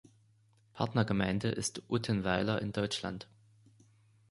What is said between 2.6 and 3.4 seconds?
Deutschland.